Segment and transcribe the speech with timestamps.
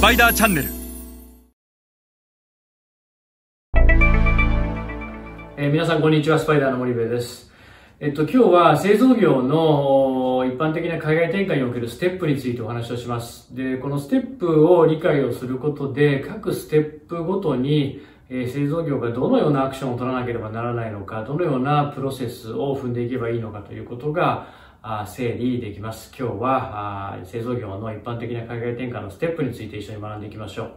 [0.00, 0.68] スパイダーチャンネル。
[5.58, 7.52] えー皆さんこんにちはスパイダーの森部です。
[8.00, 13.54] えっと今日は製造業の一般的な海外展開におけるステップについてお話をします。
[13.54, 24.48] でこのステップを理解をすることで各ステップごとにえ製造業がどのようなアクションを取らなければならないのか、どのようなプロセスを踏んでいけばいいのかということが、
[25.06, 26.10] 整理できます。
[26.18, 30.72] 今日は製造業の一般的な海外転換のステップについて一緒に学んでいきましょう。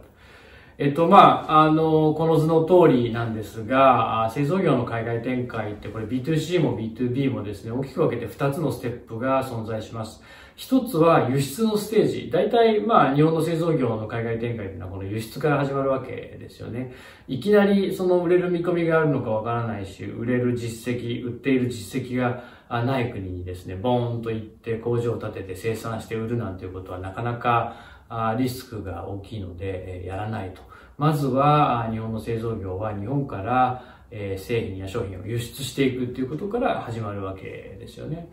[0.76, 10.20] えっと、まあ、あの、この図の通りなんですが、製造業の海外展開って、これ B2C も B2B もですね、大きく分けて2つのステップが存在します。
[10.56, 12.30] 一つは輸出のステージ。
[12.30, 16.92] 大体、まあ、日本の製造業の海外展開というのはこの輸出から始まるわけですよね。
[17.28, 27.76] いきなりその売れる見込みがあるのかわからないし、売れる実績、売っている実績がない国にですね、ボーンと行って工場を建てて生産して売るなんていうことはなかなか
[28.38, 30.62] リスクが大きいので、やらないと。
[30.96, 38.28] まずは、日本の製造業は日本から、製品や商品を輸出していくっていうことから始まるわけですよね。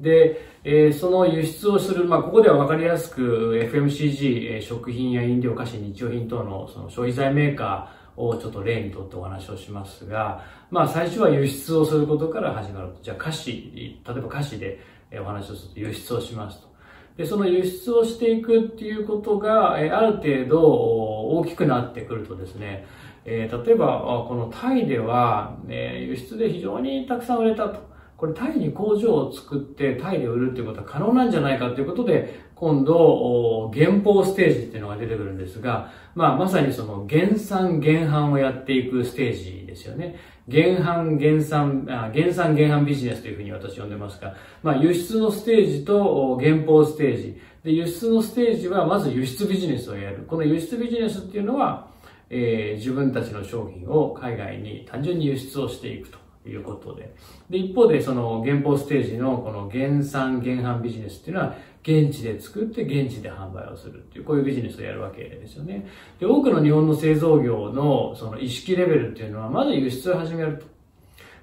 [0.00, 12.88] で、えその輸出をする、まあ、ここでは分かりやすく FMCG、え食品や飲料、菓子、日用品等のその消費財メーカーをちょっと例にとってお話をしますが、まあ、最初は輸出をすることから始まる。
[13.02, 14.80] じゃあ歌詞、例えば歌詞で
[15.20, 16.70] お話をすると輸出をしますと。
[17.16, 22.86] で、その輸出をしていくっていうことが、えある程度大きくなってくるとですね、
[23.24, 27.89] え例えば、このタイでは、え輸出で非常にたくさん売れたと。
[28.20, 40.16] これタイに工場を作ってタイで売るっていうことは可能なんじゃないかということで、今度、お原稿ステージっていうのが出てくるんですが、まあ、まさにその減産減販をやっていくステージですよね。
[40.48, 47.40] 減販減産、あ減産減販ビジネスというふうに私呼んでますが、まあ、輸出のステージとお原稿ステージ。
[47.64, 50.26] で、輸出のステージはまず輸出ビジネスをやる。
[50.28, 51.88] この輸出ビジネスっていうのは、
[52.28, 57.14] えー自分たちの商品を海外に単純に輸出をしていくということで。
[57.50, 65.86] で、一方でその原稿ステージのこの減産減販ビジネスっていうのは、現地で作って現地で販売をするっていう、こういうビジネスをやるわけですよね。
[66.18, 70.66] で、多くの日本の製造業のその意識レベルっていうのは、まず輸出を始めると。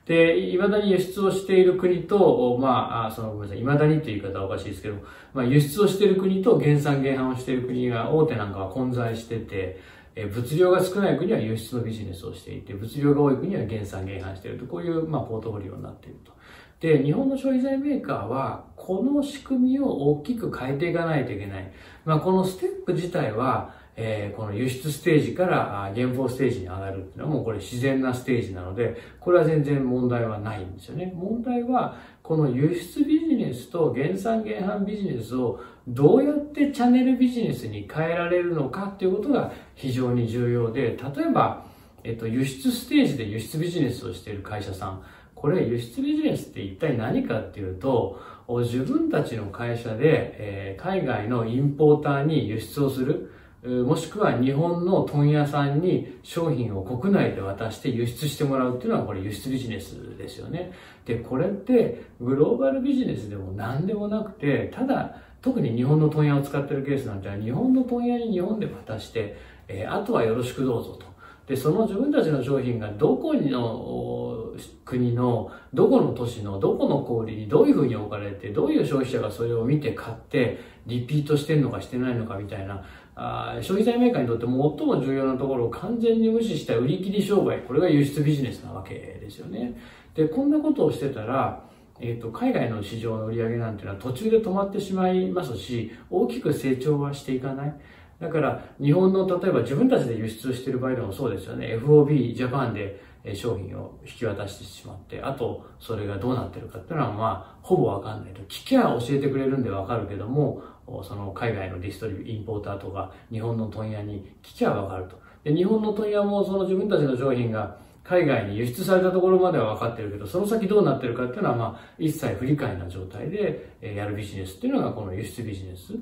[0.07, 4.95] で、未だに輸出をしている国と、まあ、その、ごめんなさい、未だにっていう言い方はおかしいですけど、
[5.33, 9.81] まあ、輸出をしている国と減産減販をしている国が、大手なんかは混在してて、
[10.25, 16.31] 物量が少ない国は輸出のビジネスをしていて、物量が多い国は減産減反していると、こういう、まあ、ポートフォリオになっていると。
[16.79, 21.71] で、日本の消費財メーカーは、この仕組みを大きく変えていかないといけない。
[22.05, 31.11] まあ、このステップ自体は、えーこの輸出ステージからあ原稿ステージに上がるっていうのはもうこれ自然なステージなので、これは全然問題はないんですよね。
[31.15, 41.65] 問題は、この輸出ビジネスと減産減販ビジネスをどうやってチャンネルビジネスに変えられるのかっていうことが非常に重要で、例えば、
[42.03, 45.01] えっと、輸出ステージで輸出ビジネスをしている会社さん、
[45.33, 53.31] これ輸出ビジネスって一体何かっていうと、自分たちの会社で、えー海外のインポーターに輸出をする、
[53.67, 60.71] もしくは日本の問屋さんに商品を国内で渡して輸出してもらうっていうのはこれ輸出ビジネスですよね。
[61.05, 71.05] で、これってグローバルビジネスでも何でもなくて、ただ特に日本の問屋を使ってるケースなんて日本の問屋に日本で渡して、えーあとはよろしくどうぞと。
[71.47, 74.46] で、その自分たちの商品がどこの
[74.85, 82.83] 国の、どこの都市の、どこの小売にどういうふうに置かれて、どういう消費者がそれを見て買って、リピートしてんのかしてないのかみたいな、
[83.15, 89.79] あ消費財メーカーにとって最も重要なところを完全に無視した売り切り商売、これが輸出ビジネスなわけですよね。
[90.13, 91.67] で、こんなことをしてたら、
[91.99, 97.75] えっと海外の市場の売り上げなんていうのは途中で止まってしまいますし大きく成長はしていかない。
[98.19, 101.77] だから日本の例えば自分たちで輸出してる場合でもそうですよね。
[101.77, 102.99] FOB ジャパンで
[103.35, 110.61] 商品を引き渡してしまってあとそれがどうなってるかっていうのはまあほぼわかんないと聞きゃ教えてくれるんでわかるけども
[111.03, 125.93] その海外のディストリビューインポーターとか日本の問屋に聞きゃわかるとで日本の問屋もその自分たちの商品が海外に輸出されたところまでは分かってるけど、その先どうなってるかっていうのは、まあ、一切不理解な状態でやるビジネスっていうのがこの輸出ビジネス。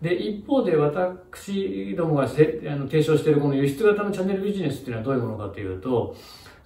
[0.00, 6.16] で、一方で私どもがせあの提唱しているこの輸出型のチャンネルビジネスっていうのはどういうものかというと、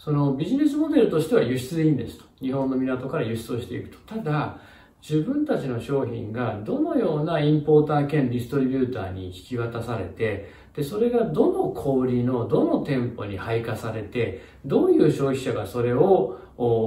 [0.07, 2.25] そのビジネスモデルとしては輸出でいいんですと。
[2.41, 3.99] 日本の港から輸出をしていくと。
[4.15, 4.57] ただ、
[5.03, 16.39] 自分たちの商品がどのようなインポーター兼ディストリビューターに引き渡されて、で、それがどの小売りのどの店舗に配下されて、どういう消費者がそれを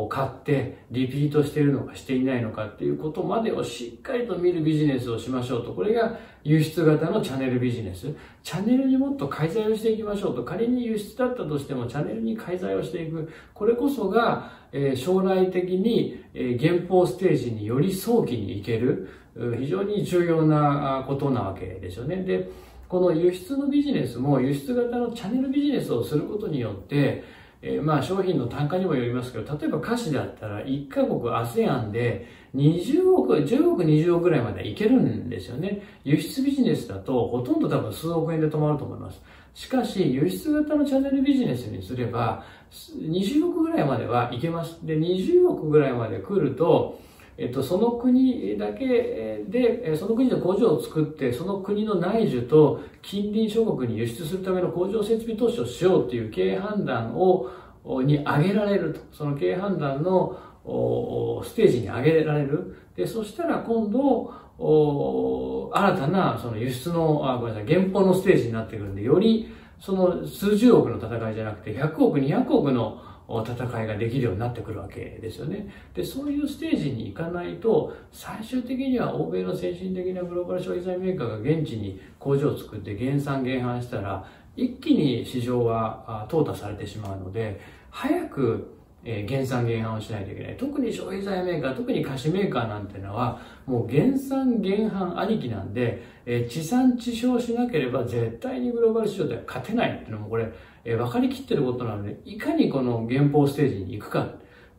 [0.10, 5.74] 買ってリピートしているのかしていないのかっていうことまでをしっかりと見るビジネスをしましょうと。
[5.74, 8.14] これが輸出型のチャンネルビジネス。
[8.44, 10.44] チャンネルにもっと介在をしていきましょうと。
[10.44, 13.32] 仮に輸出だったとしてもチャンネルに介在をしていく。
[13.56, 19.10] これこそが、え将来的に、え原稿ステージにより早期に行ける。
[19.58, 22.18] 非常に重要なことなわけですよね。
[22.18, 22.50] で、
[22.90, 27.24] この輸出のビジネスも輸出型のチャンネルビジネスをすることによって、
[27.62, 35.84] えー、まあ商品の単価にもよりますけど、例えば菓子だったら1カ国 ASEAN で20億、10億、20億ぐらいまでいけるんですよね。
[36.04, 39.22] 輸出ビジネスだとほとんど多分数億円で止まると思います。
[39.54, 44.80] しかし、輸出型のチャンネルビジネスにすれば、20億ぐらいまではいけます。
[44.84, 47.00] で、20億ぐらいまで来ると、
[47.42, 57.50] えっと、その国だけで、その国の工場を作って、その国の内需と近隣諸国に輸出するための工場設備投資をしようという経営判断を、
[58.04, 59.00] に上げられると。
[59.14, 60.38] その経営判断の
[61.46, 62.76] ステージに上げられる。
[62.98, 64.34] で、そしたら今度、
[65.74, 69.50] 新たなその輸出の、あ、ごめんなさい、原本のステージになってくるんで、より
[69.80, 73.02] その数十億の戦いじゃなくて、100億、200億の
[73.46, 75.70] 戦いができるようになってくるわけですよね。
[75.94, 87.62] で、そういうステージに行かないと、最終的には欧米の先進的なグローバル消費財メーカーが現地に工場を作って減産減販したら、一気に市場は淘汰されてしまうので、
[87.92, 90.58] 早くえー、減産減販をしないといけない。
[90.58, 100.52] 特に消費財メーカー、特に菓子メーカーなんていうのは、もう減産減販ありきなんで、えー、地産地消しなければ絶対にグローバル市場では勝てないっていうのもこれ、
[100.84, 104.28] えー、分かりきってることなので、いかにこの減法ステージに行くか、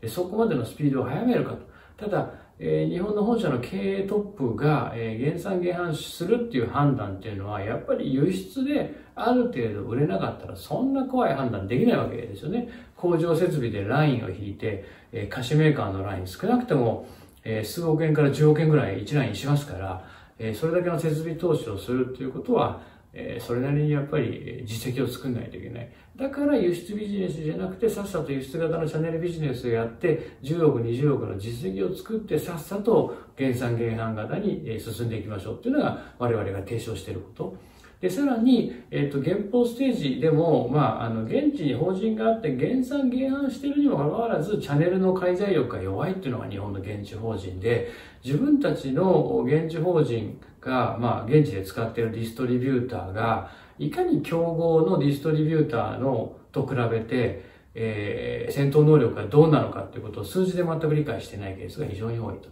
[0.08, 1.58] そこまでのスピードを速めるかと。
[1.96, 2.30] ただ、
[2.62, 12.68] えー、日本の本社の経営トップが、えー、減産減販するっていう判断っていうのは、やっぱり輸出である程度売れなかったら、そんな怖い判断できないわけですよね。
[12.96, 17.08] 工場設備でラインを引いて、えー、菓子メーカーのライン少なくても、
[17.44, 20.04] えー、数億円から10億円ぐらい1ラインしますから、
[20.38, 25.92] えー、それだけの設備投資をするっていうことは、え、それなりにやっぱり実績を作んないといけない。
[26.16, 37.56] だから輸出ビジネスじゃなくて、さっさと輸出型のチャンネルビジネスをやって、10億、20億の実績を作って、さっさと減産減販型に進んでいきましょうっていうのが我々が提唱していること。
[38.00, 47.90] で、さらに、えっ、と、原法ステージでも、まあ、あの、現地に法人があって、減産減販しているにもかかわらず、チャンネルの介在力が弱いっていうのが日本の現地法人で、
[48.24, 62.48] 自分たちの現地法人が、まあ、現地で使っているディストリビューターが、いかに競合のディストリビューターのと比べて、えー、戦闘能力がどうなのかっていうことを数字で全く理解してないケースが非常に多いと。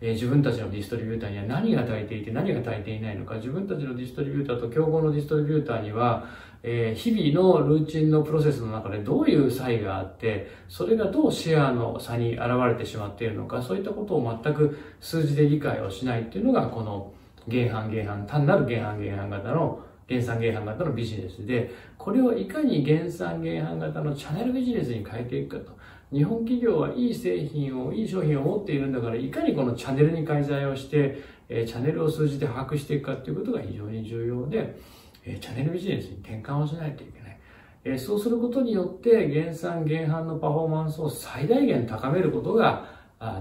[0.00, 6.26] え自分たちのディストリビューターには何が足りていて何が足りていないのか、自分たちのディストリビューターと競合のディストリビューターには、
[6.62, 17.12] え、日々のルーチンのプロセスの中でどういう差異があって、それがどうシェアの差に現れてしまっているのか、そういったことを全く数字で理解をしないっていうのが、この
[17.48, 25.78] 減販減販、単なる減販減販型の減産減販型のビジネスで、これをいかに減産減販型のチャンネルビジネスに変えていくかと。
[26.12, 34.76] 日本企業はいい製品を、いい商品を持っているんだから、いかにこのチャンネルに介在をして、えチャンネルを数字で把握していくかということが非常に重要で、
[35.24, 37.38] えチャンネルビジネスに転換をしないといけない。
[37.84, 42.86] えそうすることによって、減産減販のパフォーマンスを最大限高めることが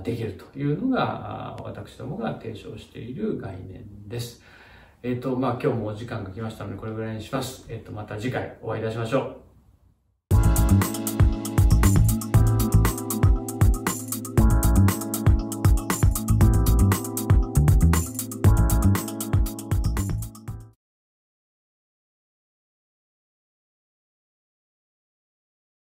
[0.03, 4.43] できるというのが、私どもが提唱している概念です。
[5.01, 7.65] えっ、と、まあ、今日もお時間が来ましたので、これぐらいにします。
[7.69, 9.48] えっ、と、また次回お会いいたしましょう。